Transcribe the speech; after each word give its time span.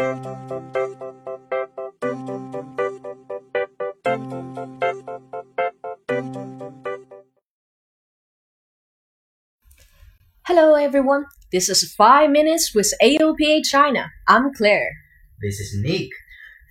Hello 0.00 0.08
everyone, 10.74 11.26
this 11.52 11.68
is 11.68 11.92
5 11.92 12.30
Minutes 12.30 12.74
with 12.74 12.94
AOPA 13.02 13.62
China. 13.66 14.10
I'm 14.26 14.54
Claire. 14.54 14.90
This 15.42 15.60
is 15.60 15.78
Nick. 15.78 16.08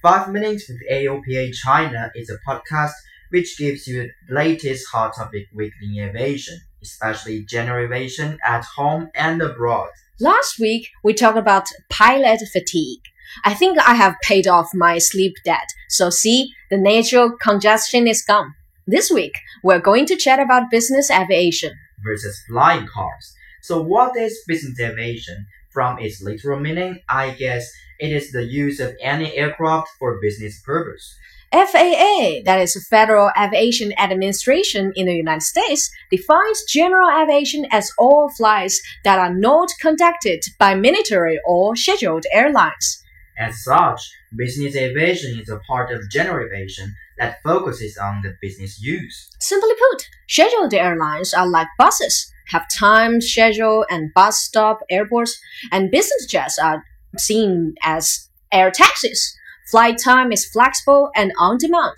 Five 0.00 0.30
Minutes 0.30 0.68
with 0.68 0.78
AOPA 0.88 1.52
China 1.52 2.12
is 2.14 2.30
a 2.30 2.38
podcast 2.48 2.92
which 3.30 3.58
gives 3.58 3.88
you 3.88 4.02
the 4.28 4.34
latest 4.34 4.86
hot 4.92 5.16
topic 5.16 5.48
weekly 5.52 5.98
in 5.98 6.10
aviation, 6.10 6.60
especially 6.80 7.44
general 7.44 7.86
aviation 7.86 8.38
at 8.46 8.64
home 8.64 9.10
and 9.16 9.42
abroad. 9.42 9.88
Last 10.20 10.60
week 10.60 10.90
we 11.02 11.12
talked 11.12 11.36
about 11.36 11.66
pilot 11.90 12.40
fatigue. 12.52 13.00
I 13.44 13.54
think 13.54 13.78
I 13.78 13.94
have 13.94 14.16
paid 14.22 14.46
off 14.46 14.70
my 14.74 14.98
sleep 14.98 15.34
debt, 15.44 15.68
so 15.88 16.10
see, 16.10 16.50
the 16.70 16.78
natural 16.78 17.30
congestion 17.30 18.06
is 18.06 18.22
gone. 18.22 18.54
This 18.86 19.10
week 19.10 19.34
we're 19.62 19.80
going 19.80 20.06
to 20.06 20.16
chat 20.16 20.38
about 20.38 20.70
business 20.70 21.10
aviation. 21.10 21.72
versus 22.04 22.40
flying 22.48 22.86
cars. 22.86 23.34
So 23.62 23.82
what 23.82 24.16
is 24.16 24.38
business 24.46 24.78
aviation? 24.78 25.46
From 25.72 25.98
its 25.98 26.22
literal 26.22 26.60
meaning, 26.60 27.00
I 27.08 27.30
guess 27.30 27.70
it 27.98 28.12
is 28.12 28.32
the 28.32 28.44
use 28.44 28.80
of 28.80 28.96
any 29.02 29.36
aircraft 29.36 29.88
for 29.98 30.20
business 30.20 30.62
purpose. 30.62 31.14
FAA, 31.52 32.42
that 32.44 32.60
is 32.60 32.86
Federal 32.88 33.30
Aviation 33.38 33.92
Administration 33.98 34.92
in 34.96 35.06
the 35.06 35.14
United 35.14 35.42
States, 35.42 35.90
defines 36.10 36.64
general 36.64 37.08
aviation 37.08 37.66
as 37.70 37.90
all 37.98 38.28
flights 38.28 38.80
that 39.04 39.18
are 39.18 39.32
not 39.32 39.68
conducted 39.80 40.42
by 40.58 40.74
military 40.74 41.38
or 41.46 41.76
scheduled 41.76 42.24
airlines. 42.32 43.02
As 43.38 43.62
such, 43.62 44.10
business 44.34 44.76
aviation 44.76 45.38
is 45.38 45.50
a 45.50 45.58
part 45.58 45.92
of 45.92 46.08
general 46.10 46.46
aviation 46.46 46.94
that 47.18 47.42
focuses 47.42 47.98
on 47.98 48.22
the 48.22 48.34
business 48.40 48.80
use. 48.82 49.30
Simply 49.40 49.74
put, 49.90 50.08
scheduled 50.26 50.72
airlines 50.72 51.34
are 51.34 51.46
like 51.46 51.68
buses, 51.78 52.32
have 52.48 52.66
time, 52.74 53.20
schedule, 53.20 53.84
and 53.90 54.12
bus 54.14 54.38
stop 54.38 54.80
airports, 54.88 55.38
and 55.70 55.90
business 55.90 56.26
jets 56.26 56.58
are 56.58 56.84
seen 57.18 57.74
as 57.82 58.28
air 58.52 58.70
taxis. 58.70 59.36
Flight 59.70 59.98
time 60.02 60.32
is 60.32 60.46
flexible 60.46 61.10
and 61.14 61.32
on 61.38 61.58
demand. 61.58 61.96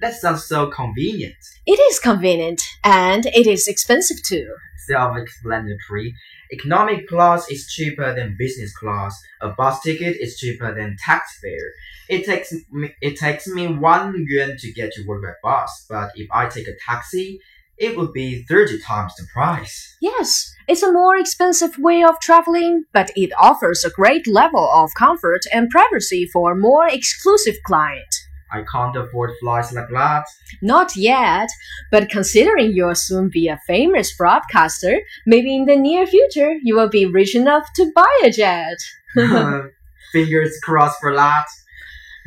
That 0.00 0.14
sounds 0.14 0.44
so 0.44 0.68
convenient. 0.70 1.36
It 1.66 1.80
is 1.90 1.98
convenient 1.98 2.60
and 2.84 3.24
it 3.24 3.46
is 3.46 3.66
expensive 3.66 4.22
too. 4.22 4.54
Self-explanatory. 4.86 6.14
Economic 6.52 7.08
class 7.08 7.50
is 7.50 7.66
cheaper 7.66 8.14
than 8.14 8.36
business 8.38 8.76
class. 8.76 9.18
A 9.40 9.48
bus 9.48 9.80
ticket 9.80 10.18
is 10.20 10.36
cheaper 10.36 10.74
than 10.74 10.96
taxi 11.02 11.38
fare. 11.40 11.72
It 12.10 12.26
takes 12.26 12.52
me, 12.70 12.94
it 13.00 13.16
takes 13.16 13.46
me 13.46 13.66
one 13.66 14.26
yuan 14.28 14.58
to 14.58 14.72
get 14.72 14.92
to 14.92 15.06
work 15.06 15.22
by 15.22 15.32
bus, 15.42 15.86
but 15.88 16.10
if 16.16 16.28
I 16.30 16.48
take 16.48 16.68
a 16.68 16.76
taxi, 16.84 17.40
it 17.78 17.96
would 17.96 18.12
be 18.12 18.44
30 18.44 18.80
times 18.80 19.14
the 19.16 19.26
price. 19.32 19.96
Yes, 20.02 20.52
it's 20.68 20.82
a 20.82 20.92
more 20.92 21.16
expensive 21.16 21.78
way 21.78 22.04
of 22.04 22.20
traveling, 22.20 22.84
but 22.92 23.10
it 23.16 23.32
offers 23.40 23.84
a 23.84 23.90
great 23.90 24.26
level 24.26 24.70
of 24.70 24.90
comfort 24.98 25.40
and 25.50 25.70
privacy 25.70 26.26
for 26.30 26.52
a 26.52 26.56
more 26.56 26.86
exclusive 26.86 27.56
client. 27.64 28.14
I 28.54 28.62
can't 28.70 28.96
afford 28.96 29.32
flights 29.40 29.72
like 29.72 29.88
that. 29.90 30.24
Not 30.62 30.94
yet, 30.94 31.48
but 31.90 32.08
considering 32.08 32.72
you'll 32.72 32.94
soon 32.94 33.28
be 33.28 33.48
a 33.48 33.60
famous 33.66 34.16
broadcaster, 34.16 35.00
maybe 35.26 35.54
in 35.56 35.64
the 35.64 35.76
near 35.76 36.06
future 36.06 36.54
you 36.62 36.76
will 36.76 36.88
be 36.88 37.04
rich 37.04 37.34
enough 37.34 37.66
to 37.74 37.90
buy 37.94 38.20
a 38.22 38.30
jet. 38.30 38.78
Fingers 40.12 40.56
crossed 40.62 41.00
for 41.00 41.14
that. 41.16 41.46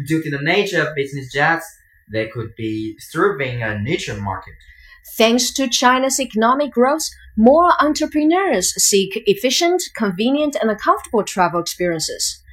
Due 0.06 0.22
to 0.22 0.30
the 0.30 0.42
nature 0.42 0.86
of 0.86 0.96
business 0.96 1.32
jets, 1.32 1.66
they 2.12 2.28
could 2.28 2.56
be 2.56 2.96
serving 3.00 3.64
a 3.64 3.80
niche 3.80 4.12
market. 4.20 4.54
Thanks 5.18 5.52
to 5.54 5.70
China's 5.70 6.20
economic 6.20 6.72
growth, 6.72 7.10
more 7.38 7.72
entrepreneurs 7.80 8.74
seek 8.76 9.24
efficient, 9.26 9.82
convenient, 9.96 10.58
and 10.62 10.78
comfortable 10.80 11.24
travel 11.24 11.62
experiences. 11.62 12.44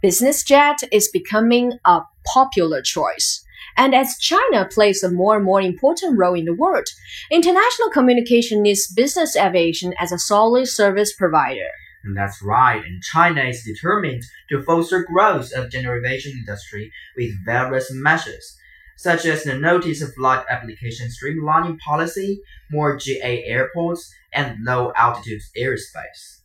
Business 0.00 0.42
jet 0.44 0.82
is 0.92 1.08
becoming 1.08 1.78
a 1.84 2.02
popular 2.24 2.82
choice. 2.82 3.44
And 3.76 3.94
as 3.94 4.18
China 4.18 4.68
plays 4.70 5.02
a 5.02 5.10
more 5.10 5.36
and 5.36 5.44
more 5.44 5.60
important 5.60 6.18
role 6.18 6.34
in 6.34 6.44
the 6.44 6.54
world, 6.54 6.86
international 7.30 7.90
communication 7.90 8.62
needs 8.62 8.92
business 8.92 9.36
aviation 9.36 9.94
as 9.98 10.12
a 10.12 10.18
solid 10.18 10.66
service 10.68 11.12
provider. 11.14 11.70
And 12.04 12.16
that's 12.16 12.42
right, 12.42 12.84
and 12.84 13.02
China 13.02 13.42
is 13.42 13.64
determined 13.64 14.22
to 14.50 14.62
foster 14.62 15.04
growth 15.04 15.52
of 15.52 15.70
general 15.70 16.04
aviation 16.04 16.32
industry 16.32 16.92
with 17.16 17.32
various 17.44 17.90
measures, 17.90 18.56
such 18.96 19.24
as 19.24 19.42
the 19.42 19.58
Notice 19.58 20.02
of 20.02 20.14
Flight 20.14 20.44
Application 20.48 21.08
Streamlining 21.08 21.78
Policy, 21.78 22.42
more 22.70 22.96
GA 22.96 23.44
airports, 23.44 24.12
and 24.34 24.62
low 24.64 24.92
altitude 24.96 25.40
airspace. 25.56 26.43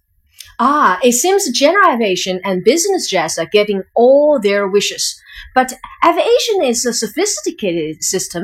Ah, 0.60 1.00
it 1.02 1.14
seems 1.14 1.50
general 1.52 1.94
aviation 1.94 2.42
and 2.44 2.64
business 2.64 3.10
jets 3.10 3.38
are 3.38 3.46
getting 3.46 3.84
all 3.96 4.40
their 4.40 4.68
wishes. 4.68 5.20
But 5.56 5.74
aviation 6.06 6.64
is 6.64 6.86
a 6.86 6.94
sophisticated 6.94 8.04
system. 8.04 8.44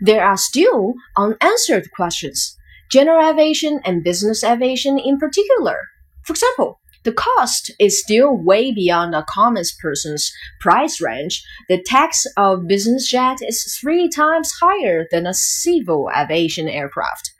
There 0.00 0.24
are 0.24 0.36
still 0.36 0.94
unanswered 1.16 1.90
questions. 1.92 2.56
General 2.90 3.30
aviation 3.30 3.80
and 3.84 4.04
business 4.04 4.42
aviation 4.42 4.98
in 4.98 5.18
particular. 5.18 5.78
For 6.24 6.32
example, 6.32 6.80
the 7.04 7.12
cost 7.12 7.70
is 7.78 8.00
still 8.00 8.34
way 8.34 8.72
beyond 8.72 9.14
a 9.14 9.26
common 9.28 9.64
person's 9.80 10.32
price 10.60 11.00
range. 11.00 11.44
The 11.68 11.82
tax 11.82 12.26
of 12.36 12.66
business 12.66 13.10
jet 13.10 13.38
is 13.42 13.76
three 13.78 14.08
times 14.08 14.52
higher 14.60 15.06
than 15.10 15.26
a 15.26 15.34
civil 15.34 16.10
aviation 16.16 16.66
aircraft. 16.66 17.33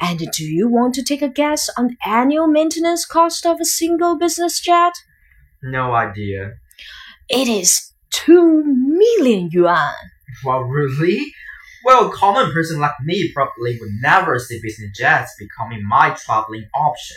And 0.00 0.18
do 0.32 0.44
you 0.44 0.68
want 0.68 0.94
to 0.94 1.02
take 1.02 1.22
a 1.22 1.28
guess 1.28 1.68
on 1.76 1.88
the 1.88 1.96
annual 2.04 2.46
maintenance 2.46 3.04
cost 3.04 3.46
of 3.46 3.60
a 3.60 3.64
single 3.64 4.16
business 4.18 4.60
jet? 4.60 4.92
No 5.62 5.92
idea. 5.92 6.54
It 7.28 7.48
is 7.48 7.92
2 8.10 8.62
million 8.64 9.50
yuan. 9.52 9.92
Well, 10.44 10.60
really? 10.62 11.32
Well, 11.84 12.10
a 12.10 12.12
common 12.12 12.52
person 12.52 12.80
like 12.80 13.00
me 13.02 13.32
probably 13.32 13.78
would 13.80 13.90
never 14.02 14.38
see 14.38 14.60
business 14.62 14.96
jets 14.96 15.34
becoming 15.38 15.86
my 15.86 16.10
traveling 16.10 16.66
option. 16.74 17.16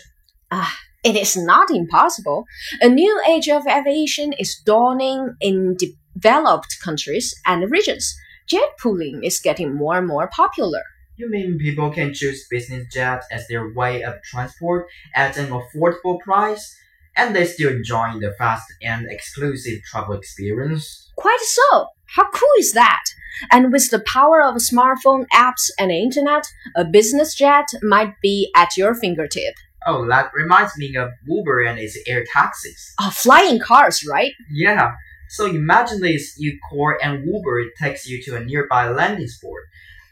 Ah, 0.52 0.78
it 1.04 1.16
is 1.16 1.36
not 1.36 1.72
impossible. 1.72 2.46
A 2.82 2.88
new 2.88 3.22
age 3.28 3.50
of 3.50 3.66
aviation 3.68 4.34
is 4.34 4.62
dawning 4.66 5.36
in 5.42 5.76
developed 5.78 6.78
countries 6.84 7.34
and 7.46 7.72
regions. 7.72 8.16
Jet 8.48 8.78
pooling 8.82 9.24
is 9.24 9.40
getting 9.40 9.74
more 9.74 9.98
and 9.98 10.08
more 10.08 10.28
popular. 10.28 10.84
You 11.22 11.30
mean 11.30 11.59
people 11.59 11.92
can 11.92 12.16
choose 12.16 12.48
business 12.50 12.92
jet 12.92 13.22
as 13.32 13.48
their 13.48 13.72
way 13.72 14.02
of 14.02 14.24
transport 14.24 14.88
at 15.14 15.38
an 15.38 15.50
affordable 15.52 16.20
price, 16.20 16.76
and 17.16 17.36
they 17.36 17.46
still 17.46 17.70
enjoy 17.70 18.14
the 18.20 18.34
fast 18.40 18.66
and 18.82 19.06
exclusive 19.08 19.84
travel 19.84 20.16
experience? 20.16 21.12
Quite 21.16 21.38
so. 21.42 21.90
How 22.16 22.28
cool 22.31 22.50
is 22.58 22.72
that? 22.72 23.04
And 23.52 23.72
with 23.72 23.92
the 23.92 24.00
power 24.00 24.42
of 24.42 24.56
smartphone 24.56 25.28
apps 25.31 25.70
and 25.78 25.92
internet, 25.92 26.44
a 26.76 26.86
business 26.86 27.36
jet 27.36 27.68
might 27.84 28.20
be 28.20 28.52
at 28.56 28.76
your 28.76 28.96
fingertip. 28.96 29.54
Oh, 29.86 30.08
that 30.08 30.31
reminds 30.34 30.76
me 30.76 30.96
of 30.96 31.12
Uber 31.28 31.62
and 31.62 31.78
its 31.78 32.00
air 32.08 32.26
taxis. 32.34 32.96
Ah, 33.00 33.12
flying 33.16 33.60
cars, 33.60 34.04
right? 34.10 34.34
Yeah. 34.50 34.94
So 35.30 35.46
imagine 35.46 36.02
this: 36.02 36.34
you 36.40 36.58
call 36.68 36.96
an 37.00 37.24
Uber, 37.31 37.70
takes 37.80 38.08
you 38.08 38.24
to 38.24 38.38
a 38.38 38.44
nearby 38.44 38.90
landing 38.90 39.28
spot. 39.28 39.62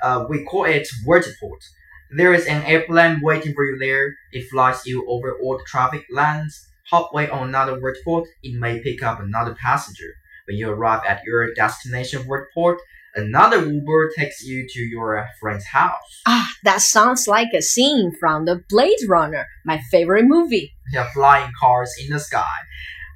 Uh, 0.02 0.26
we 0.30 0.44
call 0.44 0.66
it 0.66 0.88
vertiport. 1.06 1.62
There 2.12 2.34
is 2.34 2.48
an 2.48 2.64
airplane 2.64 3.20
waiting 3.22 3.54
for 3.54 3.64
you 3.64 3.78
there. 3.78 4.16
It 4.32 4.50
flies 4.50 4.86
you 4.86 5.06
over 5.08 5.38
all 5.38 5.58
the 5.58 5.64
traffic 5.66 6.06
lanes. 6.10 6.68
Halfway 6.90 7.30
on 7.30 7.50
another 7.50 7.80
vertiport, 7.80 8.26
it 8.42 8.60
may 8.60 8.82
pick 8.82 9.04
up 9.04 9.20
another 9.20 9.54
passenger. 9.54 10.16
When 10.48 10.58
you 10.58 10.72
arrive 10.72 11.02
at 11.08 11.24
your 11.24 11.54
destination 11.54 12.24
vertiport, 12.24 12.78
another 13.14 13.64
Uber 13.64 14.12
takes 14.18 14.44
you 14.44 14.68
to 14.68 14.80
your 14.80 15.28
friend's 15.40 15.68
house. 15.68 16.22
Ah, 16.26 16.50
that 16.64 16.82
sounds 16.82 17.28
like 17.28 17.54
a 17.54 17.62
scene 17.62 18.12
from 18.20 18.46
the 18.46 18.64
Blade 18.70 19.08
Runner, 19.08 19.46
my 19.64 19.80
favorite 19.92 20.26
movie. 20.26 20.74
Are 20.98 21.10
flying 21.14 21.52
cars 21.60 21.94
in 22.02 22.10
the 22.10 22.20
sky. 22.20 22.56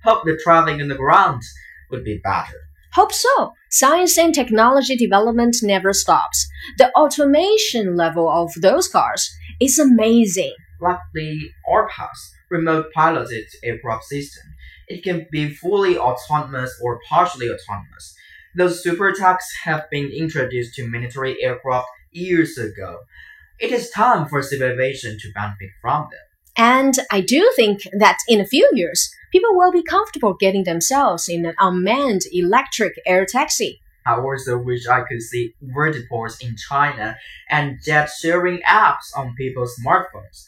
Hope 0.04 0.26
the 0.26 0.40
traffic 0.44 0.80
on 0.80 0.90
the 0.90 0.96
ground 0.96 1.42
would 1.90 2.04
be 2.04 2.20
better. 2.24 2.60
Hope 2.96 3.12
so. 3.12 3.54
Science 3.72 4.20
and 4.20 4.36
technology 4.36 4.96
development 4.96 5.56
never 5.64 5.94
stops. 5.94 6.48
The 6.78 6.92
automation 6.92 7.96
level 7.96 8.30
of 8.30 8.54
those 8.62 8.88
cars 8.88 9.36
is 9.60 9.80
amazing. 9.80 10.54
Like 10.80 11.00
the 11.14 11.50
RPAS, 11.68 12.32
remote 12.52 12.88
piloted 12.94 13.46
aircraft 13.64 14.04
system. 14.06 14.44
It 14.88 15.04
can 15.04 15.26
be 15.32 15.50
fully 15.50 15.98
autonomous 15.98 16.80
or 16.84 17.00
partially 17.10 17.48
autonomous. 17.48 18.16
Those 18.56 18.84
super 18.84 19.08
attacks 19.08 19.52
have 19.64 19.90
been 19.90 20.12
introduced 20.12 20.76
to 20.76 20.88
military 20.88 21.42
aircraft 21.42 21.88
years 22.12 22.60
ago. 22.60 23.00
It 23.60 23.72
is 23.72 23.90
time 23.90 24.28
for 24.28 24.44
civil 24.44 24.68
aviation 24.68 25.18
to 25.20 25.32
benefit 25.34 25.72
from 25.82 26.10
them. 26.12 26.33
And 26.56 26.96
I 27.12 27.22
do 27.22 27.52
think 27.56 27.88
that 27.98 28.18
in 28.28 28.40
a 28.40 28.46
few 28.46 28.70
years, 28.74 29.14
people 29.32 29.56
will 29.56 29.72
be 29.72 29.84
comfortable 29.84 30.34
getting 30.34 30.64
themselves 30.64 31.28
in 31.28 31.46
an 31.46 31.56
unmanned 31.60 32.22
electric 32.32 33.00
air 33.06 33.26
taxi. 33.26 33.82
I 34.06 34.16
also 34.16 34.58
wish 34.58 34.88
I 34.88 35.02
could 35.02 35.22
see 35.22 35.54
vertiports 35.64 36.42
in 36.42 36.56
China 36.58 37.18
and 37.50 37.80
jet 37.84 38.10
sharing 38.10 38.60
apps 38.62 39.16
on 39.16 39.36
people's 39.36 39.76
smartphones. 39.80 40.44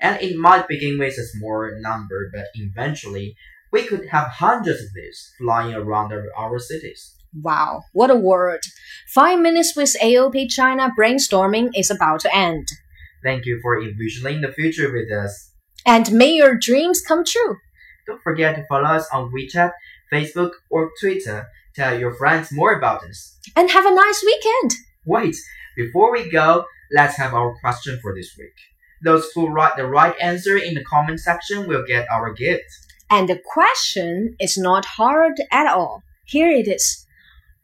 And 0.00 0.20
it 0.20 0.36
might 0.36 0.68
begin 0.68 0.98
with 0.98 1.18
a 1.18 1.24
small 1.24 1.70
number, 1.80 2.30
but 2.32 2.46
eventually 2.54 3.36
we 3.70 3.84
could 3.84 4.06
have 4.08 4.28
hundreds 4.28 4.82
of 4.82 4.94
these 4.94 5.32
flying 5.38 5.74
around 5.74 6.12
our, 6.12 6.26
our 6.36 6.58
cities. 6.58 7.14
Wow, 7.42 7.82
what 7.92 8.10
a 8.10 8.14
word! 8.14 8.60
Five 9.08 9.40
minutes 9.40 9.74
with 9.76 9.96
AOPA 10.00 10.48
China 10.48 10.92
brainstorming 10.96 11.70
is 11.76 11.90
about 11.90 12.20
to 12.20 12.34
end. 12.34 12.68
Thank 13.24 13.46
you 13.46 13.58
for 13.62 13.82
envisioning 13.82 14.42
the 14.42 14.52
future 14.52 14.92
with 14.92 15.10
us. 15.10 15.50
And 15.86 16.12
may 16.12 16.32
your 16.32 16.56
dreams 16.56 17.00
come 17.00 17.24
true. 17.24 17.56
Don't 18.06 18.22
forget 18.22 18.54
to 18.56 18.66
follow 18.66 18.84
us 18.84 19.08
on 19.12 19.32
WeChat, 19.32 19.72
Facebook, 20.12 20.50
or 20.70 20.90
Twitter. 21.00 21.46
Tell 21.74 21.98
your 21.98 22.14
friends 22.14 22.52
more 22.52 22.72
about 22.72 23.02
us. 23.02 23.38
And 23.56 23.70
have 23.70 23.86
a 23.86 23.94
nice 23.94 24.22
weekend. 24.24 24.74
Wait, 25.06 25.36
before 25.76 26.12
we 26.12 26.30
go, 26.30 26.66
let's 26.92 27.16
have 27.16 27.34
our 27.34 27.56
question 27.60 27.98
for 28.02 28.14
this 28.14 28.36
week. 28.38 28.52
Those 29.02 29.30
who 29.34 29.48
write 29.48 29.76
the 29.76 29.86
right 29.86 30.14
answer 30.20 30.56
in 30.56 30.74
the 30.74 30.84
comment 30.84 31.20
section 31.20 31.66
will 31.66 31.84
get 31.86 32.06
our 32.10 32.32
gift. 32.32 32.64
And 33.10 33.28
the 33.28 33.40
question 33.52 34.36
is 34.38 34.56
not 34.58 34.84
hard 34.84 35.34
at 35.50 35.66
all. 35.66 36.02
Here 36.26 36.50
it 36.50 36.68
is. 36.68 37.03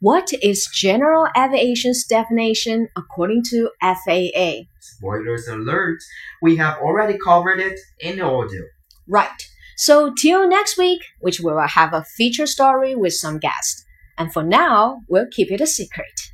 What 0.01 0.33
is 0.43 0.67
general 0.73 1.29
aviation's 1.37 2.05
definition 2.05 2.89
according 2.97 3.43
to 3.51 3.71
FAA? 3.83 4.63
Spoilers 4.79 5.47
alert, 5.47 5.99
we 6.41 6.57
have 6.57 6.79
already 6.79 7.19
covered 7.19 7.61
it 7.61 7.79
in 7.99 8.17
the 8.17 8.25
audio. 8.25 8.63
Right. 9.07 9.47
So 9.77 10.15
till 10.15 10.49
next 10.49 10.79
week, 10.79 11.03
which 11.19 11.41
we 11.41 11.53
will 11.53 11.67
have 11.67 11.93
a 11.93 12.03
feature 12.03 12.47
story 12.47 12.95
with 12.95 13.13
some 13.13 13.39
guests. 13.39 13.85
And 14.17 14.33
for 14.33 14.43
now, 14.43 15.03
we'll 15.07 15.29
keep 15.31 15.53
it 15.53 15.61
a 15.61 15.67
secret. 15.67 16.30